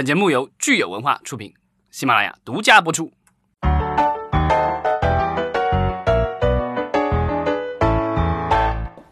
[0.00, 1.52] 本节目由聚友文化出品，
[1.90, 3.12] 喜马拉雅独家播出。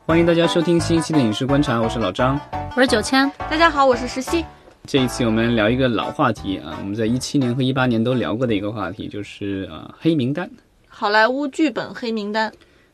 [0.06, 2.40] 欢迎大家收听新一期的影视观察，我是老张。
[2.74, 4.42] 我是九千，大家好，我是石溪。
[4.86, 10.50] 这一期我们聊一个老话题啊，我们在一七年和一八年都聊过的一个话题，就是啊黑名单。
[10.88, 12.50] 好莱坞剧本黑名单。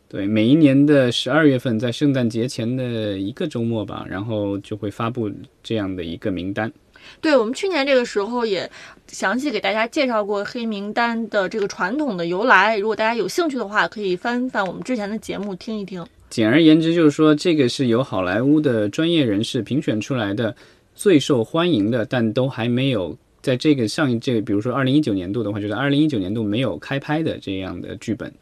[0.09, 5.31] 对，每一年的十二月份，在圣诞节前的一个周末吧，然后就会发布
[5.63, 6.73] 这样的一个名单。
[7.21, 8.71] 对我们去年这个时候也
[9.07, 16.05] 详细给大家介绍过黑名单的这个传统的由来，如果大家有兴趣的话，可以翻翻我们之前的节目听一听。
[16.31, 20.55] 简而言之，就是说这个是由好莱坞的专业人士评选出来的
[20.95, 28.33] 最受欢迎的，但都还没有在这个上一这，比如说二零一九年度的话，就是二零一九年度没有开拍的这样的剧本。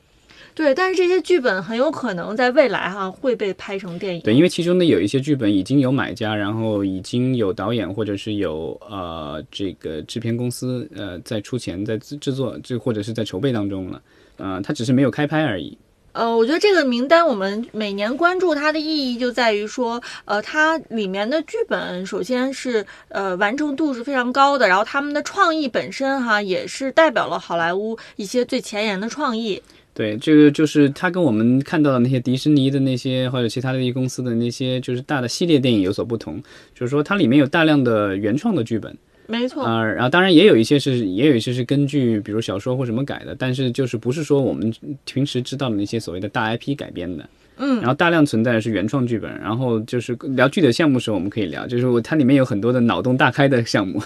[0.54, 4.20] 对，但是这些剧本很有可能在未来哈会被拍成电影。
[4.20, 14.02] 对，因为其中呢有一些剧本已经有买家，然后已经有导演或者是有呃这个制片公司呃在出钱在制制作，这或者是在筹备当中了，
[14.36, 15.78] 呃，它只是没有开拍而已。
[16.12, 29.62] 呃，我觉得这个名单我们每年关注它的意义就在于说，呃，它里面的剧本首先是呃完成度是非常高的，然后他们的创意本身哈也是代表了好莱坞一些最前沿的创意。
[29.94, 36.42] 对，这个就是它跟我们看到的那些迪士尼的那些或者其他的一些公司的那些就是大的系列电影有所不同，
[36.74, 38.96] 就是说它里面有大量的原创的剧本。
[39.26, 44.72] 没错啊，然后当然也有一些是，也有一些是根据比如小说或什么改的，但是就是不是说我们
[45.04, 54.02] 平时知道的那些所谓的大 IP 改编的，嗯，然后大量存在的是原创剧本，然后就是聊具体项目时候我们可以聊，就是它里面有很多的脑洞大开的项目。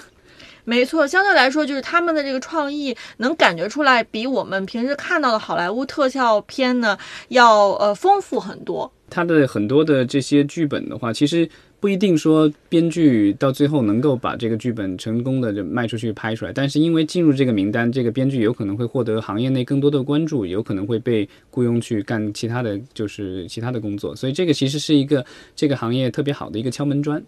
[0.67, 8.93] 没错，相对来说，就是他们的这个创意能感觉出来，比我们平时看到的好莱坞特效片呢要呃丰富很多。
[9.09, 11.49] 它的很多的这些剧本的话，其实。
[11.79, 25.25] 不一定说编剧到最后能够把这个剧本成功的就卖出去拍出来，但是因为进入这个名单，这个编剧有可能会获得行业内更多的关注，有可能会被雇佣去干其他的就是其他的工作，所以这个其实是一个
[25.55, 27.23] 这个行业特别好的一个敲门砖。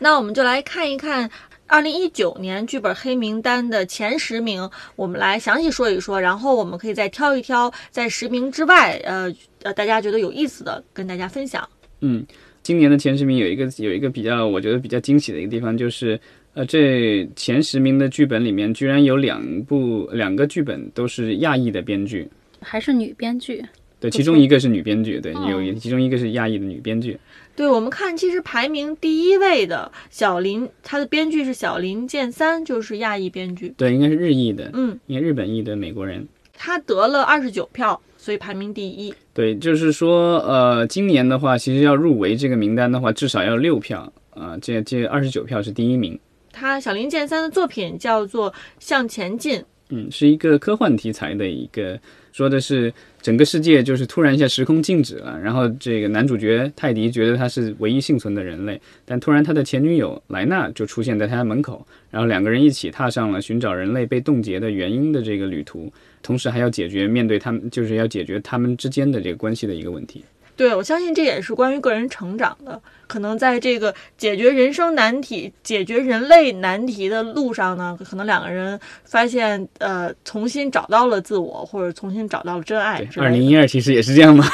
[0.00, 1.28] 那我们就来看一看
[1.68, 11.68] 二零一九年剧本黑名单的前十名，我们来详细说一说，然后我们可以再挑一挑在十名之外，呃呃，大家觉得有意思的跟大家分享。
[12.00, 12.26] 嗯。
[12.60, 16.20] 今年的前十名有一个有一个比较，我觉得比较惊喜的一个地方，就是
[16.52, 22.28] 呃，这前十名的剧本里面，居然有两部两个剧本都是亚裔的编剧，
[22.60, 23.64] 还是女编剧？
[24.00, 27.18] 对，其中一个是女编剧，对，有其中一个是亚裔的女编剧。
[27.56, 33.74] 对，我们看，其实排名第一位的小林，他的编剧是小林健三，就是亚裔编剧。
[33.76, 36.26] 对，应该是日裔的，嗯，应该日本裔的美国人。
[36.54, 38.00] 他得了二十九票。
[38.20, 39.14] 所以排名第一。
[39.32, 44.58] 对，就是说，呃，今年的话，其实要入围这个名单的话，至少要六票啊。
[44.60, 46.18] 这这二十九票是第一名。
[46.52, 48.50] 他小林健三的作品叫做
[48.80, 49.60] 《向前进》，
[49.90, 51.98] 嗯，是一个科幻题材的一个，
[52.38, 65.92] 说的是整个世界就是突然一下时空静止了，然后这个男主角泰迪觉得他是唯一幸存的人类，但突然他的前女友莱娜就出现在他家门口，然后两个人一起踏上了寻找人类被冻结的原因的这个旅途。
[66.22, 70.22] 同时还要解决面对他们，就是要解决他们之间的这个关系的一个问题。
[70.58, 72.80] 对，我相信这也是关于个人成长的。
[73.06, 83.02] 可能在这个解决人生难题、解决人类难题的路上呢，可能两个人发现，呃，重新找到了自我，或者重新找到了真爱。
[83.16, 84.44] 二零一二其实也是这样吗？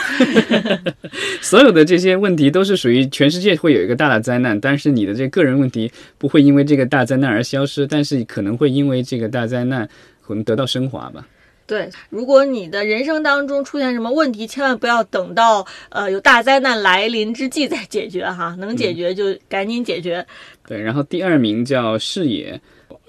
[1.40, 9.88] 所有的这些问题都是属于全世界会有一个大的灾难，但是你的这个人问题不会因为这个大灾难而消失，但是可能会因为这个大灾难
[10.20, 11.26] 可能得到升华吧。
[11.66, 20.26] 对，如果你的人生当中出现什么问题，千万不要等到呃有大灾难来临之际再解决哈，能解决就赶紧解决。
[20.66, 22.60] 对，然后第二名叫视野，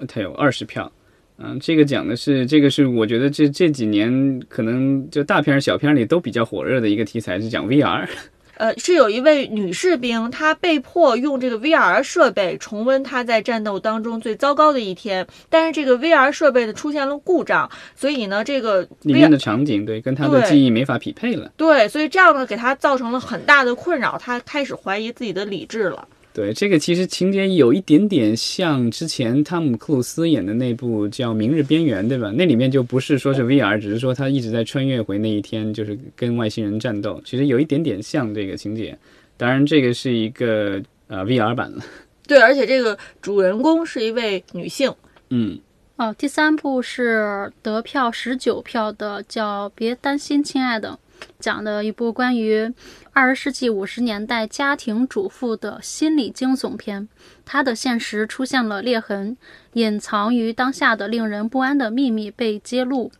[0.08, 0.90] 他有二十票，
[1.36, 8.08] 嗯，这个讲的是这个是我觉得这这几年可能就大片小片里都比较火热的一个题材，是讲 VR。
[8.56, 21.50] 呃，是有一位女士兵，她被迫用这个 VR 设备重温她在战斗当中最糟糕的一天，但是这个 VR 设备呢出现了故障，所以呢，这个里面的场景对跟她的记忆没法匹配了。
[21.56, 26.08] 对，所以这样呢给她造成了很大的困扰，她开始怀疑自己的理智了。
[26.36, 32.30] 对，这个其实情节有一点点像之前汤姆克鲁斯演的那部叫《明日边缘》，对吧？
[32.36, 37.18] 那里面就不是说是 VR，只是说他一直在穿越回那一天，就是跟外星人战斗。
[37.24, 38.94] 其实有一点点像这个情节，
[39.38, 41.82] 当然这个是一个呃 VR 版了。
[42.28, 44.92] 对，而且这个主人公是一位女性。
[45.30, 45.58] 嗯，
[45.96, 50.90] 哦，第三部是得票十九票的，叫《别担心，亲爱的》。
[51.38, 52.72] 讲的一部关于
[53.12, 57.08] 二十世纪五十年代家庭主妇的心理惊悚片。
[57.44, 59.36] 她的现实出现了裂痕，
[59.74, 63.10] 隐藏于当下的令人不安的秘密被揭露。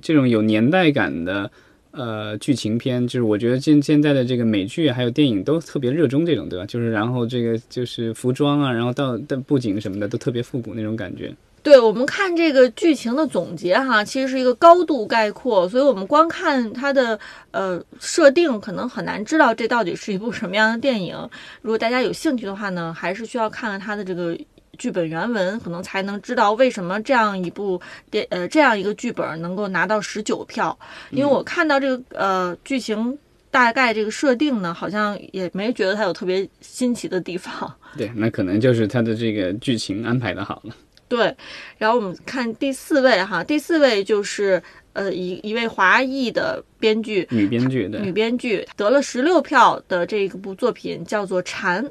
[0.00, 1.50] 这种有年代感的
[1.90, 6.64] 呃剧情片，就是我觉得现现在的这个美剧还有电影都特别热衷这种，对吧？
[6.66, 11.34] 就是然后这个就是服装啊，然后到的布景什么的都特别复古那种感觉。
[11.62, 17.18] 对我们看这个剧情的总结哈，其实是一个高度概括，所以我们光看它的
[17.50, 21.16] 呃设定，可能很难知道这到底是一部什么样的电影。
[21.60, 24.38] 如果大家有兴趣的话呢，还是需要看看它的这个
[24.78, 27.80] 剧本原文，可能才能知道为什么这样一部
[28.10, 30.78] 电呃这样一个剧本能够拿到十九票。
[31.10, 33.18] 因为我看到这个呃剧情
[33.50, 37.74] 大概这个设定呢，好像也没觉得它有特别新奇的地方。
[37.96, 40.74] 对，那可能就是它的这个剧情安排的好了。
[41.08, 41.34] 对，
[41.78, 44.62] 然后我们看第四位哈，第四位就是
[44.92, 51.82] 呃一一位华裔的编剧，女编剧对女编剧得了十六票的这个部作品叫做《蝉》。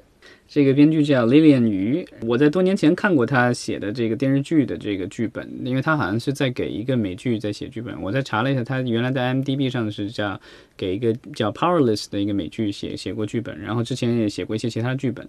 [0.47, 7.99] 这个编剧叫 Lilian 鱼，我在多年前看过他写的这个电视剧的这个剧本，因为他好像是在给一个美剧在写剧本。
[8.01, 10.39] 我在查了一下，他原来在 IMDB 上是叫
[10.77, 15.27] 给一个叫 Powerless 的一个美剧写写过剧本，然后之前也写过一些其他剧本。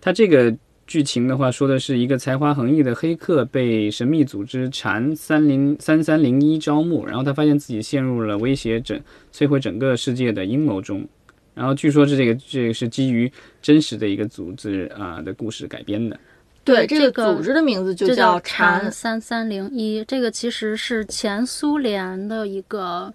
[0.00, 0.56] 他这个。
[0.92, 9.00] 剧情的话，说的是一个才华横溢的黑客被神秘组织蝉三零三三零一招募，然后他发现自己陷入了威胁整
[9.32, 11.08] 摧毁整个世界的阴谋中。
[11.54, 16.20] 然后据说是这个这个是基于真实的一个组织啊的故事改编的。
[16.62, 20.04] 对，这个组织的名字就叫蝉三三零一。
[20.06, 23.10] 这个其实是前苏联的一个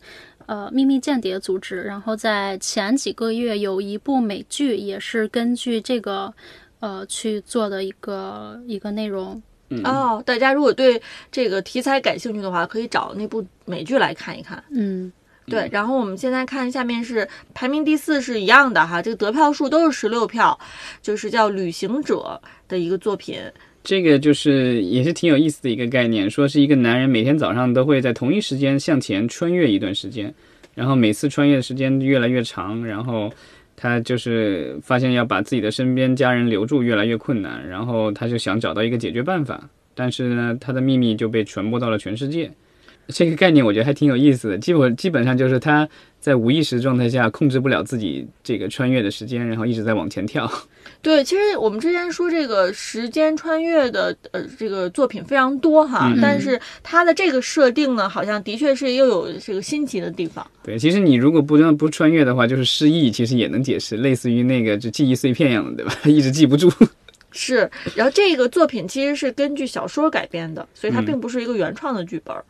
[0.48, 1.84] 呃秘密间谍组织。
[1.84, 6.34] 然后在前几个月有一部美剧也是根据这个。
[6.80, 9.42] 呃，去做的一个一个内容
[9.84, 10.22] 哦。
[10.24, 11.02] 大家如果对
[11.32, 14.64] 这个题材感兴趣的话，可以找那部美剧来看一看。
[14.70, 15.12] 嗯，
[15.48, 15.68] 对。
[15.72, 20.58] 然后我们现在看下面是排名第四是一样的哈，这个得票数都是十六票，
[21.02, 22.40] 就是叫《旅行者》
[22.70, 23.40] 的一个作品。
[23.84, 30.32] 这个就是也是挺有意思的一个概念，说是一个男人每天早上都会在同一时间向前穿越一段时间，
[30.76, 33.34] 然后每次穿越的时间越来越长，然后。
[33.78, 42.52] 他就是发现要把自己的身边家人留住越来越困难，然后他就想找到一个解决办法，但是呢，他的秘密就被传播到了全世界。
[43.08, 45.88] 这个概念我觉得还挺有意思的，基本基本上就是他
[46.20, 50.52] 在无意识状态下控制不了自己这个穿越的时间，然后一直在往前跳。
[51.02, 60.46] 对，其实我们之前说这个时间穿越的呃这个作品非常多哈，但是它的这个设定呢，好像的确是又有这个新奇的地方。
[60.64, 65.94] 对，其实你如果不不穿越的话，就是失忆，其实也能解释，类似于那个就记忆碎片一样的，对吧？
[66.10, 66.70] 一直记不住。
[67.32, 72.36] 是，然后这个作品其实是根据小说改编的，所以它并不是一个原创的剧本。
[72.36, 72.44] 嗯。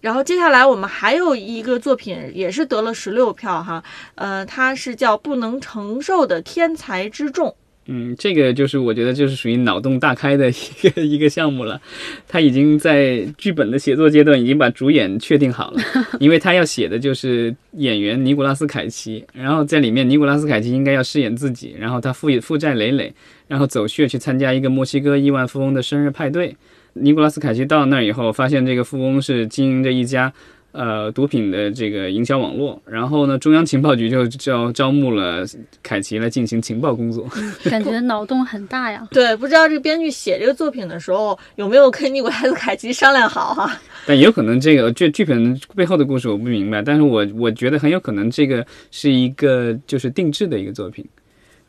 [0.00, 3.82] 然后接下来我们还有一个作品也是得了十六票哈，
[4.16, 7.48] 呃，它是叫《不能承受的天才之重》。
[7.86, 11.78] 嗯，这个就是我觉得就是属于脑洞大开的一个 一个项目了。
[12.26, 15.82] 他已经在剧本的写作阶段已经把主演确定好了，
[16.20, 23.12] 因为他要写的就是演员尼古拉斯凯奇，然后在里面尼古拉斯凯奇应该要饰演自己，然后他负负债累累，
[23.48, 26.56] 然后走穴去参加一个墨西哥亿万富翁的生日派对。
[26.94, 30.32] 尼古拉斯凯奇到那儿以后，发现这个富翁是经营着一家，
[30.72, 32.80] 呃，毒品的这个营销网络。
[32.86, 35.44] 然后呢，中央情报局就招招募了
[35.82, 37.28] 凯奇来进行情报工作。
[37.70, 39.06] 感觉脑洞很大呀。
[39.10, 43.80] 对，不知道这个编剧写这个作品的时候有没有跟尼古拉斯凯奇商量好哈？
[44.06, 51.04] 但也有可能这个剧剧本背后的故事我不明白，但是我我觉得很有可能这个是一个就是定制的一个作品。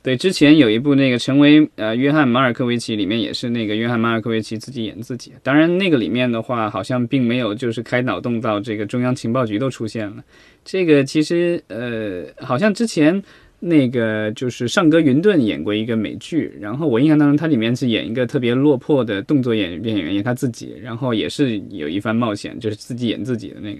[0.05, 5.31] 对，之前有一部那个成为呃约翰马尔科维奇，里面也是那个约翰马尔科维奇自己演自己。
[5.41, 10.23] 当然，那个里面的话好像并没有就是开脑洞到这个中央情报局都出现了。
[10.63, 13.19] 这个其实呃，好像之前
[13.59, 23.79] 那个就是尚格云顿演过一个美剧，然后我印象当中他里面是演一个特别落魄的动作演演员，演他自己，然后也是有一番冒险，就是自己演自己的那个。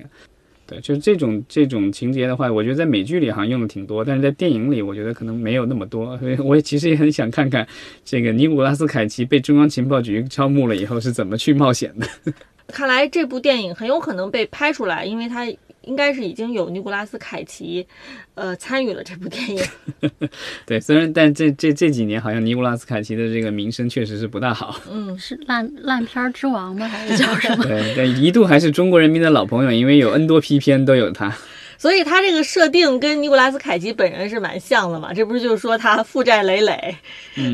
[0.67, 6.17] 对，就是这种这种情节的话，我觉得在美剧里好像用的挺多，但是在电影里，我觉得可能没有那么多。
[6.17, 7.67] 所以我也其实也很想看看，
[8.03, 12.34] 这个尼古拉斯凯奇被中央情报局招募了以后是怎么去冒险的。
[12.67, 15.45] 看来这部电影很有可能被拍出来，因为它。
[15.85, 17.85] 应该是已经有尼古拉斯凯奇，
[18.33, 19.63] 呃，参与了这部电影。
[20.65, 24.79] 对，虽然但这这这几年好像尼古拉斯凯奇的这个名声确实是不大好。
[24.91, 26.87] 嗯，是烂烂片之王吗？
[26.87, 27.63] 还是叫什么？
[27.69, 31.35] 对，但一度还是中国人民的老朋友，因为有 N 多批片都有他。
[31.77, 35.13] 所以他这个设定跟尼古拉斯凯奇本人是蛮像的嘛？
[35.13, 36.95] 这不是就是说他负债累累，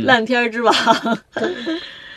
[0.06, 0.74] 烂片之王。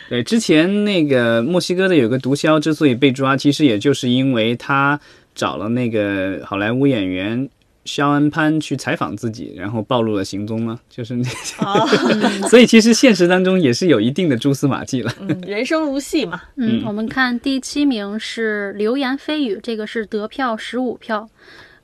[0.07, 4.99] 对，之前那个墨西哥的有个毒枭之所以被抓，其实也就是因为他。
[5.35, 7.47] 找了那个好莱坞演员
[7.83, 10.79] 肖恩潘去采访自己，然后暴露了行踪吗？
[10.89, 11.85] 就是那，啊，
[12.49, 15.13] 所以其实现实当中也是有一定的蛛丝马迹了。
[15.19, 16.41] 嗯，人生如戏嘛。
[16.55, 21.29] 嗯嗯，我们看第七名是流言蜚语，这个是得票十五票。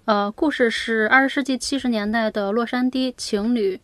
[0.05, 3.79] 呃，故事是二十世纪七十年代的洛杉矶情侣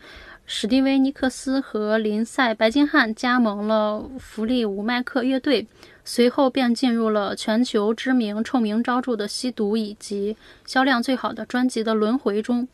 [0.47, 5.67] 史蒂威尼克斯和林赛白金汉加盟了弗利伍麦克乐队，
[6.09, 12.65] 随后便进入了全球知名、臭名昭著的吸毒以及销量最好的专辑的轮回中。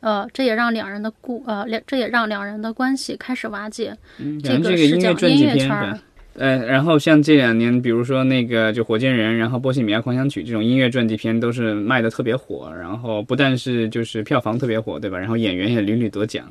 [0.00, 3.94] 呃，这也让两人的故呃，两这也让两人的关系开始瓦解。
[4.18, 5.98] 嗯，这个个是讲音乐圈儿？
[6.36, 15.18] 呃，然后像这两年，比如说那个就《火箭人》，然后《波西米亚狂想曲》这种音乐传记片都是卖的特别火，然后不但是就是票房特别火，对吧？
[15.18, 16.50] 然后演员也屡屡得奖。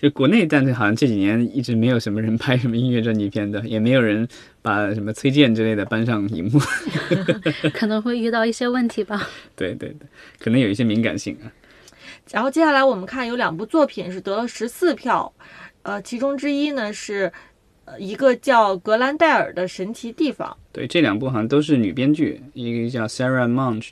[0.00, 4.26] 就国内，但是好像这几年一直没有什么人拍什么音乐传记片的，也没有人
[4.62, 6.58] 把什么崔健之类的搬上荧幕。
[7.74, 9.28] 可能会遇到一些问题吧。
[9.54, 11.52] 对对对，可能有一些敏感性啊。
[12.30, 15.30] 然后接下来我们看有两部作品是得了十四票，
[15.82, 17.30] 呃，其中之一呢是
[17.84, 20.56] 呃一个叫格兰戴尔的神奇地方。
[20.72, 23.88] 对，这两部好像都是女编剧，一个叫 Sarah Munch，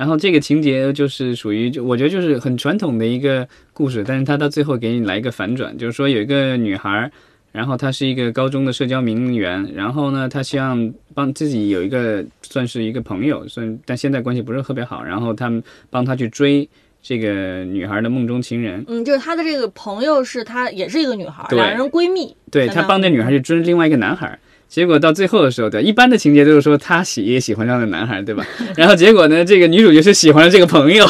[0.00, 7.10] 然后这个情节就是属于，就我觉得就是很传统的一个故事，但是它到最后给你来一个反转，就是说有一个女孩，
[7.52, 16.66] 然后她是一个高中的社交名媛，然后呢，她希望帮自己有一个算是一个朋友，算但现在关系不是特别好，然后他们帮她去追
[17.02, 21.58] 这个女孩的梦中情人，嗯，就是她的这个朋友是她也是一个女孩，对。
[21.58, 22.34] 两人闺蜜。
[22.50, 24.38] 对她帮这女孩去追另外一个男孩，
[24.70, 28.46] 结果到最后的时候，对一般的情节都是说他喜也喜欢上了男孩，对吧？
[28.76, 31.04] 然后结果呢，这个女主角是喜欢了这个朋友，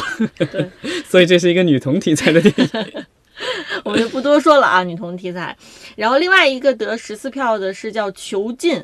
[0.51, 0.71] 对，
[1.07, 3.05] 所以这是一个女同题材的电影。
[3.85, 5.57] 我们就不多说了啊，女同题材。
[5.97, 8.77] 然后另外一个得十四票的是叫《囚禁》，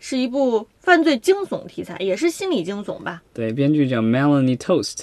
[0.00, 3.22] 是一部犯罪惊悚题材，也是心理惊悚吧？
[3.32, 5.02] 对，编剧叫 Melanie Toast，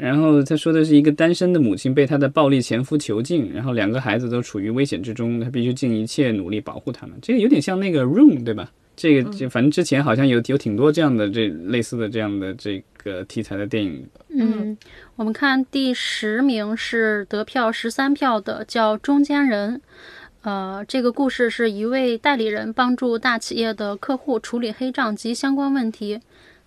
[0.00, 7.16] 然后他说的是一个单身的母亲被她的暴力前夫囚禁，然后两个孩子都处于危险之中，她必须尽一切努力保护他们。
[7.20, 8.70] 这个有点像那个 Room，对吧？
[8.96, 14.06] 这个就反正之前好像有有挺多这样的这类似的这样的这个题材的电影。
[14.28, 14.76] 嗯，
[15.16, 19.76] 我们看第十名是得票十三票的，叫《中间人》。
[20.42, 26.18] 呃，这个故事是一位代理人帮助大企业的客户处理黑账及相关问题，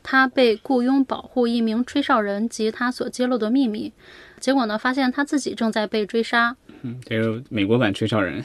[0.04, 3.92] 他被雇佣保护一名吹哨人及他所揭露的秘密。
[4.40, 6.54] 结果呢，发现他自己正在被追杀。
[6.82, 8.44] 嗯，这个美国版吹哨人。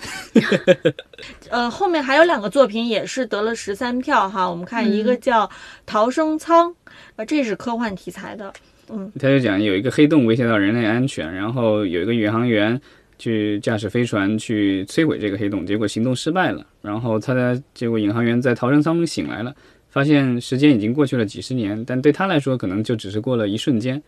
[1.50, 4.48] 呃，后面还有两个作品也是得了十三票哈。
[4.48, 5.44] 我们看一个叫
[5.84, 6.70] 《逃生舱》，
[7.16, 8.52] 呃，这是科幻题材的。
[8.90, 12.80] 嗯他就讲有一个黑洞威胁到人类安全，然后有一个宇航员
[13.18, 16.64] 去驾驶飞船去摧毁这个黑洞，结果行动失败了。
[16.80, 19.52] 然后他的结果宇航员在逃生舱中醒来了，
[19.90, 24.00] 发现时间已经过去了几十年，但对他来说可能就只是过了一瞬间。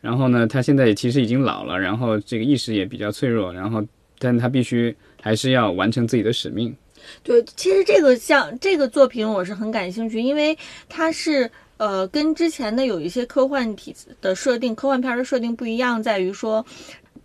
[0.00, 3.82] 然后呢，他现在也其实已经老了，然后这个意识也比较脆弱，然后
[4.18, 6.74] 但他必须还是要完成自己的使命。
[7.22, 10.56] 对，其实这个像这个作品我是很感兴趣，因为
[10.88, 16.64] 它是呃跟之前的有一些科幻体的设定、科幻片的设定不一样，在于说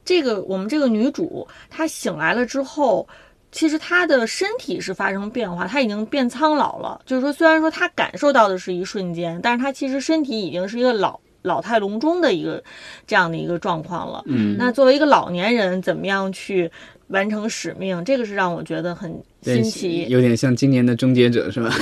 [0.06, 3.08] 这个我们这个女主她醒来了之后。
[3.52, 7.02] 其实他的身体是发生变化，他已经变苍老了。
[7.06, 12.64] 就是说，虽然说他感受到的是一瞬间，但是他其实身体已经是一个老老态龙钟的一个
[13.08, 14.24] 这样的一个状况了。
[14.28, 16.70] 嗯那作为一个老年人，怎么样去
[17.08, 18.04] 完成使命？
[18.06, 20.06] 这个是让我觉得很新奇。
[20.10, 21.74] 有点像今年的终结者是吧？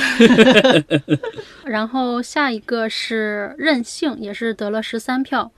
[1.66, 5.52] 然后下一个是任性，也是得了十三票。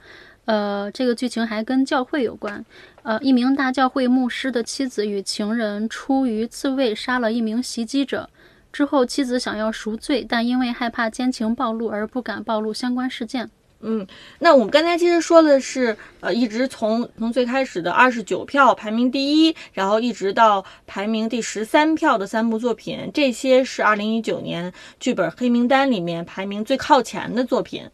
[0.50, 2.66] 呃，这个剧情还跟教会有关。
[3.04, 8.28] 呃，一名大教会牧师的妻子与情人出于自卫杀了一名袭击者，
[8.74, 13.48] 之后妻子想要赎罪，但因为害怕奸情暴露而不敢暴露相关事件。
[13.82, 14.08] 嗯，
[14.40, 27.88] 那我们刚才其实说的是，呃，一直从从最开始的二十九票排名第一，然后一直到排名第十三票的三部作品，这些是二零一九年剧本黑名单里面排名最靠前的作品。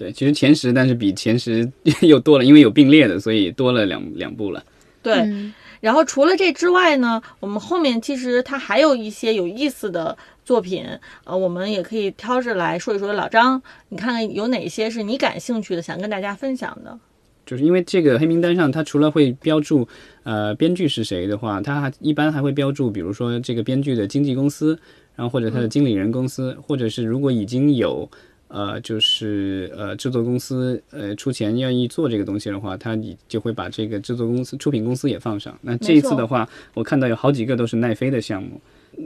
[0.00, 4.64] 对，其实前十，但是比前十 又多了，因为有并列的，所以多了两两部了。
[5.02, 10.86] 对，嗯然后除了这之外呢，我们后面其实它还有一些有意思的作品，
[11.24, 13.12] 呃，我们也可以挑着来说一说。
[13.12, 16.98] 老张，你看看有哪些是你感兴趣的，想跟大家分享的？
[17.44, 19.86] 就是因为这个黑名单上，它除了会标注
[20.22, 24.78] 呃编剧是谁的话，它还一般还会标注，比如说这个编剧的经纪公司，
[25.14, 28.08] 然后或者他的经理人公司，或者是如果已经有
[28.50, 35.56] 呃就是呃制作公司呃出钱愿意做这个东西的话，他你就会把这个制作公司、出品公司也放上。
[35.62, 38.60] 那这一次的话，我看到有好几个都是奈飞的项目，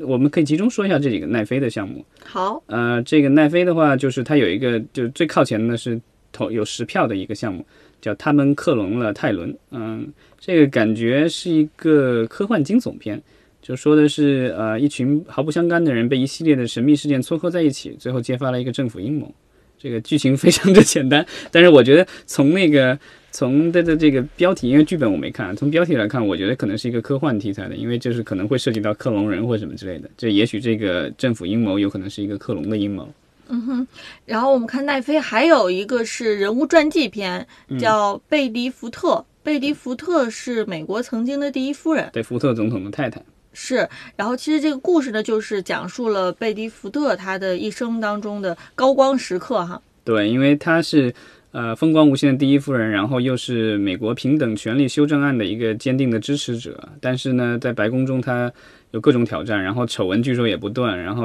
[0.07, 2.05] 我们可以集中说一下这几个奈飞的项目。
[2.25, 6.01] 好，呃，这个奈飞的话，就是它有一个，就是最靠前的是
[6.33, 7.65] 投有十票的一个项目，
[8.01, 9.55] 叫他们克隆了泰伦。
[9.71, 10.11] 嗯，
[10.41, 13.23] 这个感觉是一个科幻惊悚片，
[13.65, 19.35] 就说的是呃一群毫不相干的人被一系列的神秘事件撮合在一起，最后揭发了一个政府阴谋。
[19.77, 22.97] 这个剧情非常的简单，但是我觉得从那个。
[23.35, 30.09] 从它的这个标题，因为剧本我没看，从标题来看，我觉得可能是一个科幻题材的，因为就是可能会涉及到克隆人或什么之类的。
[30.17, 33.13] 这也许这个政府阴谋有可能是一个克隆的阴谋。
[33.49, 33.89] 嗯哼。
[34.25, 37.45] 然后我们看奈飞还有一个是人物传记片，
[37.77, 39.25] 叫贝迪福特。
[39.43, 43.21] 贝迪福特是美国曾经的第一夫人，对福特总统的太太。
[43.55, 43.89] 是。
[44.17, 49.81] 然后其实这个故事呢，就是讲述了贝蒂福特他的一生当中的高光时刻哈。
[50.05, 51.15] 对，因为他是。
[51.57, 58.53] 呃，风光无限的第一夫人，然后又是美国平等权利修正案的一个坚定的支持者，但是呢，在白宫中他
[58.95, 61.25] 有各种挑战，然后丑闻据说也不断，然后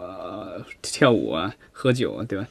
[0.00, 1.52] 呃跳舞啊。
[1.72, 2.46] 喝酒啊，对吧？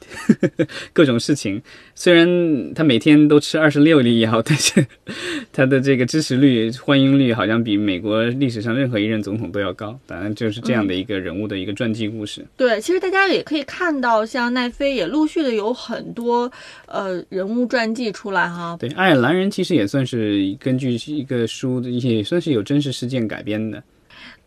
[0.92, 1.62] 各种事情，
[1.94, 2.28] 虽然
[2.74, 4.84] 他每天都吃二十六粒药，但是
[5.54, 10.00] 他的这个支持率、欢迎率好像比美国历史上任何一任总统都要高。
[10.08, 12.44] 反正，就是这样的一个人物的一个传记故事。
[12.58, 16.52] 对，其实大家也可以看到，像奈飞也陆续的有很多
[16.88, 18.76] 呃人物传记出来哈。
[18.80, 23.84] 对，爱尔兰人其实也算是根据一个书，也算是有真实事件改编的。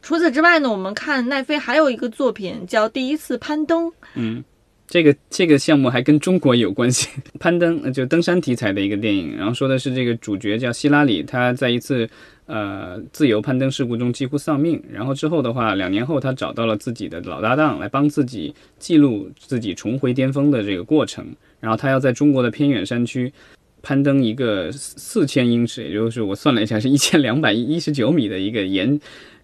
[0.03, 3.87] 除此之外呢，我们看奈飞还有一个作品叫《第一次攀登》。
[4.17, 4.45] 嗯。
[4.89, 7.09] 这个这个项目还跟中国有关系，
[7.41, 12.07] 攀登就登山题材的一个电影，然后说的是这个主角叫希拉里，他在一次
[12.45, 21.25] 呃自由攀登事故中几乎丧命，然后之后的话，两年后他找到了自己的老搭档来帮自己记录自己重回巅峰的这个过程，
[21.59, 23.33] 然后他要在中国的偏远山区
[23.81, 29.01] 攀登一个四千英尺，也就是我算了一下是一千两百一十九米的一个岩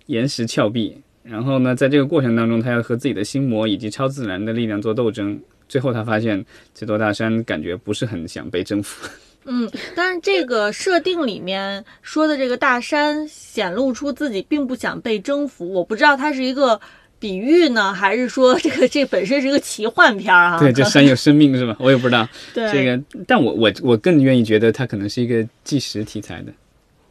[0.08, 0.98] 岩石峭壁。
[1.22, 5.38] 然后呢，在这个过程当中，他要和自己的心魔以及超自然的力量做斗争。
[5.68, 6.42] 最后，他发现
[6.74, 9.06] 这座大山感觉不是很想被征服。
[9.44, 16.80] 嗯，但是这个设定里面说的这个大山显露出自己并不想被征服，我不知道它是一个
[17.18, 20.58] 比喻呢，还是说这个这本身是一个奇幻片啊？
[20.58, 21.76] 对，这山有生命是吧？
[21.78, 22.26] 我也不知道。
[22.54, 26.52] 对这个，但我我我更愿意觉得它可能是一个纪实题材的。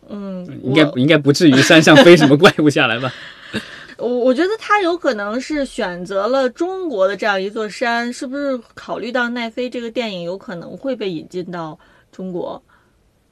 [0.10, 3.14] 嗯，应该应该不至于山上飞什么怪物下来吧？
[3.98, 11.78] 我我觉得他有可能是选择了中国的这样一座山，是不是考虑到奈飞这个电影有可能会被引进到
[12.12, 12.62] 中国？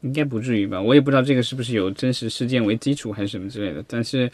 [0.02, 0.82] 应该不至于吧？
[0.82, 3.84] 我也不知道这个是不是有真实事件为基础还是什么之类的。
[3.88, 4.32] 但是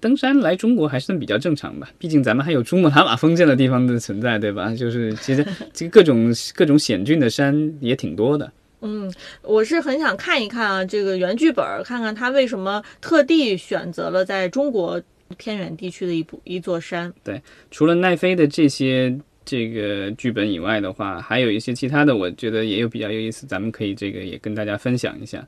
[0.00, 4.74] 登山来中国还算比较正常吧，毕竟咱们还有珠穆朗玛峰这样的地方的存在，对吧？
[4.74, 8.52] 就是其实 这个各种各种险峻的山也挺多的。
[8.82, 15.02] 嗯，我是很想看一看啊，这个原剧本，看看他为什么特地选择了在中国。
[15.38, 17.10] 偏远地区的一部一座山。
[17.24, 17.40] 对，
[17.70, 25.42] 除了奈飞的这些这个剧本以外的话，还有一些其他的，我觉得也有比较有意思，咱们可以这个也跟大家分享一下。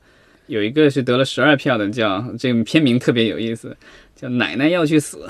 [0.47, 3.75] 有一个是得了十二票的，叫这个片名特别有意思，
[4.15, 5.27] 叫《奶奶要去死》。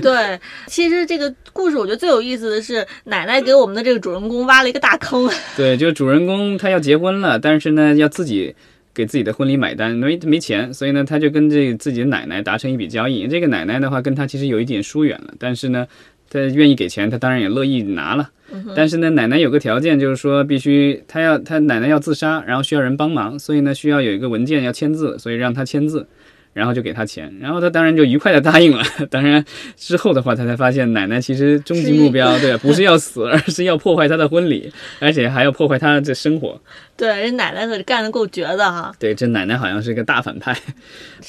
[0.00, 5.30] 对，其实这个故事我觉得最有意思的是，奶奶给我们的这个主人公挖了一个大坑。
[5.56, 8.54] 对，就是主人公他要结婚了，但是呢，要自己。
[8.94, 13.28] 给自己的婚礼买单，没没钱，所以呢，他就跟这自己的奶奶达成一笔交易。
[13.28, 15.86] 这个奶奶的话，跟他其实有一点疏远了，但是呢，
[16.28, 18.28] 他愿意给钱，他当然也乐意拿了。
[18.74, 26.06] 但是呢，奶奶有个条件，就是说必须她要她奶奶要自杀，然后需要人帮忙，所以呢，需要有一个文件要签字，所以让她签字。
[26.52, 28.82] 然后就给他钱，然后他当然就愉快的答应了。
[29.10, 29.44] 当然
[29.76, 36.60] 之后的话，他才发现奶奶其实终极目标对不是要死， 而是要破坏他的婚礼，而且还要破坏他的生活。
[36.96, 38.92] 对，人奶奶可干的够绝的哈。
[38.98, 40.52] 对，这奶奶好像是个大反派，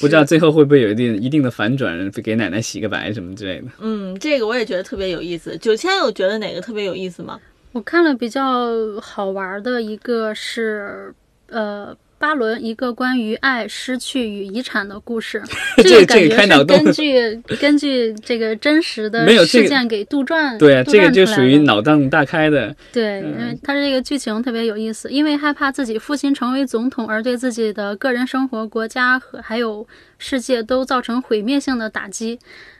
[0.00, 3.66] 不知道最后会不会有一定一定的反转，给奶奶洗个白什么之类的。
[3.80, 5.56] 嗯，这个我也觉得特别有意思。
[5.58, 7.38] 九千有觉得哪个特别有意思吗？
[7.72, 8.68] 我看了比较
[9.00, 11.14] 好玩的一个是，
[11.48, 11.96] 呃。
[12.20, 15.42] 巴伦一个关于爱、失去与遗产的故事，
[15.82, 20.58] 这个感觉是根据根据这个真实的事件给杜撰。
[20.58, 22.76] 对啊，这个就属于脑洞大开的。
[22.92, 32.38] 对，因为他这个剧情特别有意思，因为害怕自己父亲成为总统而对自己的个人生活、国家和还有世界都造成毁灭性的打击。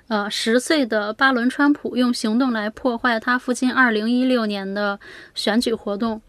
[0.08, 5.00] 呃，十岁的巴伦川普用行动来破坏他父亲二零一六年的
[5.34, 6.20] 选举活动。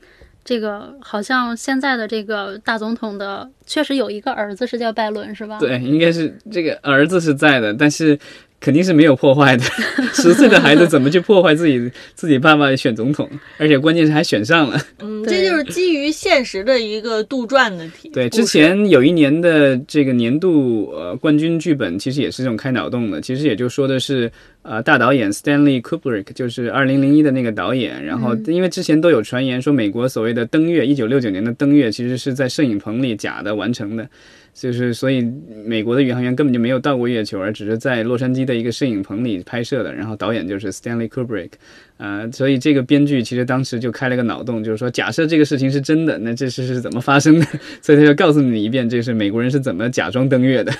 [0.43, 5.59] 这个好像现在的这个大总统的确实有一个儿子是叫拜伦，是吧？
[5.59, 8.17] 对，应该是这个儿子是在的，但是
[8.61, 9.63] 肯定是没有破坏的。
[10.13, 13.27] 十岁的孩子怎么去破坏自己自己爸爸选总统？
[13.57, 14.79] 而且关键是还选上了。
[14.99, 18.09] 嗯，这就是基于现实的一个杜撰的题。
[18.09, 23.19] 对，之前有一年的这个年度呃冠军剧本，其实也是这种开脑洞的。
[23.19, 28.05] 其实也就说的是，呃，大导演 Stanley Kubrick 就是二零零一的那个导演。
[28.05, 34.07] 然后因为之前都有传言说，美国所谓的登月，一九六九年的登月其实是在摄影棚里假的完成的。
[34.53, 35.21] 就是所以
[35.65, 39.93] 美国的宇航员根本就没有到过月球，而只是在洛杉矶的一个摄影棚里拍摄的。
[39.93, 41.51] 然后导演就是 Stanley Kubrick，
[41.97, 47.45] 呃，所以这个编剧其实当时就开了个脑洞，就是说假设这个事情是真的，那这事是怎么发生的？
[47.81, 50.71] 所以他就告诉你一遍，这是美国人是怎么假装登月的。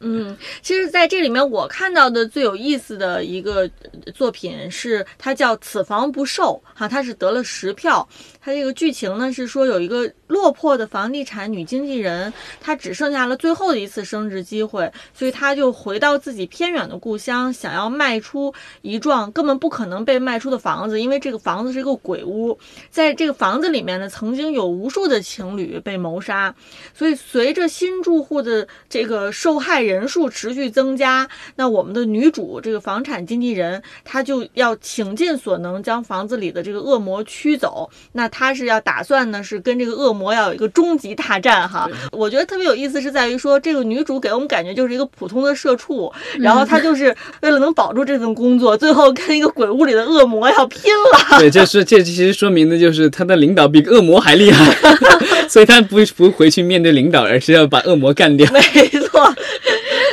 [0.00, 3.68] 嗯，其实在这里面我看到的最有意思的一个
[4.14, 8.08] 作品是，它叫《此房不售》哈，它是得了十票。
[8.40, 22.58] 它这个剧情呢是说有一个落魄的房地产女经纪人，她只剩下了最后的一次升职机会，所以她就回到自己偏远的故乡，想要卖出一幢根本不可能被卖出的房子，因为这个房子是一个鬼屋，
[22.90, 26.54] 在这个房子里面呢，曾经有无数的情侣被谋杀，
[26.94, 37.88] 所以随着新住户的这个受害人数持续增加，那我们的女主这个房产经纪人，她就要倾尽所能将房子里的这个恶魔驱走。
[38.12, 41.88] 那她是要打算呢，是跟这个恶魔要有一个终极大战哈。
[42.12, 50.80] 我觉得特别有意思是在于说，这个女主给我们感觉就是一个普通的社畜，然后她就是为了能保住这份工作，最后跟一个鬼屋里的恶魔要拼
[51.12, 51.38] 了。
[51.38, 54.74] 对，这是这其实说明的就是她的领导比恶魔还厉害，
[55.48, 58.50] 所以她不不回去面对领导，而是要把恶魔干掉。
[58.52, 59.07] 没错，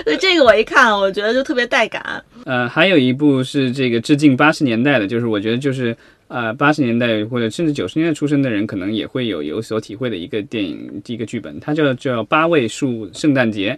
[0.04, 2.24] 所 以这个我一看，我觉得就特别带感。
[2.46, 5.96] 呃，还有一部是这个致敬八十年代的，就是我觉得就是
[6.28, 13.78] 呃八十年代或者甚至九十年代出生的人，可能也会有有所体会的一个电影第一个剧本，它叫叫八位数圣诞节。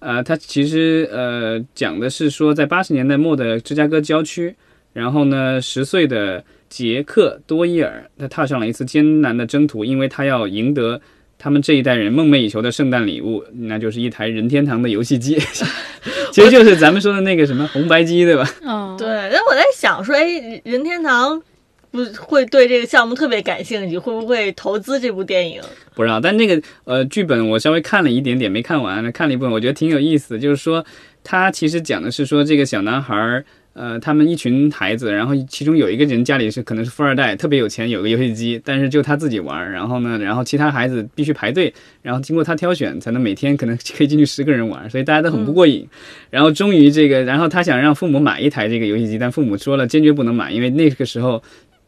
[0.00, 4.54] 呃，它其实呃讲的是说，在八十年代末的芝加哥郊区，
[4.92, 11.00] 然后呢，十岁的杰克多伊尔，他踏上了一次艰难的征途，因为他要赢得
[11.42, 15.36] 他们这一代人梦寐以求的圣诞礼物，那就是一台任天堂的游戏机，
[16.30, 18.48] 其实就是咱们说的那个什么红白机，对吧？
[18.62, 21.42] 嗯，对，那我在想说，哎，任天堂
[21.90, 25.60] 不会对这个项目特别感兴趣，会不会投资这部电影？
[25.96, 30.40] 不知道，但那个呃剧本我稍微看了一点点，没看完，看了一部分，我觉得挺有意思的。
[30.40, 30.86] 就是说，
[31.24, 39.72] 他其实讲的是说这个小男孩儿，呃，他们一群孩子，然后其中有一个人家里是可能是富二代，特别有钱，有个游戏机，但是就他自己玩儿。
[39.72, 45.86] 然后呢，然后其他孩子必须排队，然后经过他挑选，才能每天可能可以进去十个人玩儿，所以大家都很不过瘾。
[46.30, 51.42] 然后终于这个，然后他想让父母买一台这个游戏机，但父母说了坚决不能买，因为那个时候。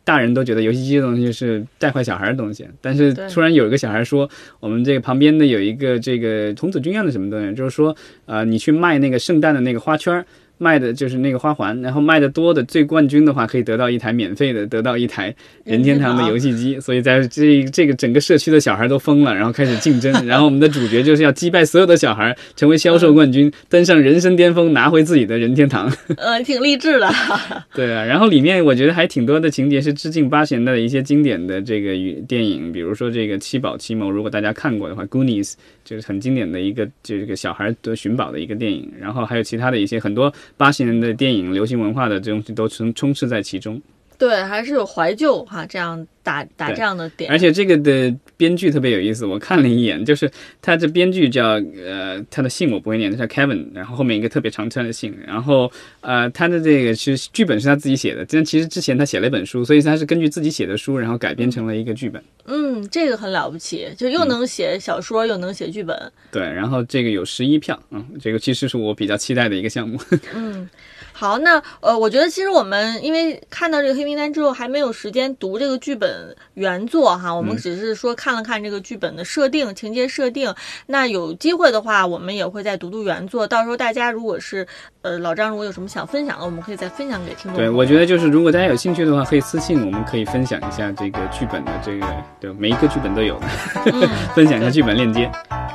[0.06, 4.28] 大人都觉得游戏机这东西是带坏小孩的东西，但是突然有一个小孩说，
[4.60, 10.26] 我们这个旁边的有一个这个童子军一样的什么东西，就是说，呃，你去卖那个圣诞的那个花圈儿，
[10.58, 16.78] 卖的就是那个花环，然后卖的多的最冠军的话，可以得到一台免费的，得到一台任天堂的游戏机。
[16.80, 25.92] 所以在这这个整个社区的小孩都疯了，然后开始竞争，然后我们的主角就是要击败所有的小孩，成为销售冠军， 登上人生巅峰，拿回自己的任天堂。
[26.16, 27.10] 呃，挺励志的。
[27.74, 35.50] 对啊，然后里面我觉得还挺多的情节是致敬八十年代的一些经典的这个语电影，比如说这个《七宝奇谋》，如果大家看过的话，《Goonies》
[35.84, 43.80] 就是很经典的一个这个小孩的寻宝的一个电影，然后还有其他的一些很多八十年代电影流行文化的这东西都充充斥在其中。
[44.16, 47.30] 对，还是有怀旧哈，这样打打这样的点。
[47.30, 50.30] 而且这个的编剧特别有意思，我看了一眼，就是
[50.62, 62.22] 他这编剧叫呃，他的姓我不会念，他叫 Kevin，然后后面一个特别长串的姓，然后呃，他的这个其实剧本是他自己写的，但其实之前他写了一本书，所以他是根据自己写的书，然后改编成了一个剧本。
[62.46, 66.12] 嗯，这个很了不起，就嗯又能写小说，又能写剧本。
[66.30, 69.98] 对，然后这个有十一票，嗯，这个其实是我比较期待的一个项目。
[70.34, 70.68] 嗯，
[71.16, 80.52] 好，那呃，我觉得其实我们因为看到这个黑名单之后，还没有时间读这个剧本原作哈，我们嗯只是说看了看这个剧本的设定、情节设定。
[80.86, 83.46] 那有机会的话，我们也会再读读原作。
[83.46, 84.66] 到时候大家如果是
[85.02, 92.06] 呃老张如果有什么想分享的，我们可以再分享给听众对，我觉得就是如果大家有兴趣的话，可以私信我们，可以分享一下这个剧本的这个，
[92.40, 93.46] 对，每一个剧本都有的，
[93.92, 95.30] 嗯，分享一下剧本链接。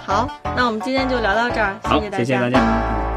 [0.05, 3.08] 好，那我们今天就聊到这儿，好，谢大谢谢大家。